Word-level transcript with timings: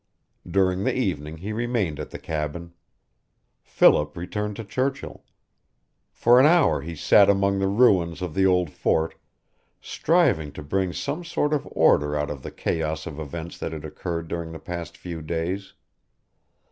During 0.49 0.83
the 0.83 0.95
evening 0.97 1.37
he 1.37 1.53
remained 1.53 1.99
at 1.99 2.09
the 2.09 2.17
cabin. 2.17 2.73
Philip 3.61 4.17
returned 4.17 4.55
to 4.55 4.63
Churchill. 4.63 5.23
For 6.11 6.39
an 6.39 6.47
hour 6.47 6.81
he 6.81 6.95
sat 6.95 7.29
among 7.29 7.59
the 7.59 7.67
ruins 7.67 8.23
of 8.23 8.33
the 8.33 8.43
old 8.47 8.71
fort, 8.71 9.13
striving 9.79 10.51
to 10.53 10.63
bring 10.63 10.91
some 10.91 11.23
sort 11.23 11.53
of 11.53 11.67
order 11.69 12.15
out 12.15 12.31
of 12.31 12.41
the 12.41 12.49
chaos 12.49 13.05
of 13.05 13.19
events 13.19 13.59
that 13.59 13.73
had 13.73 13.85
occurred 13.85 14.27
during 14.27 14.51
the 14.53 14.59
past 14.59 14.97
few 14.97 15.21
days. 15.21 15.73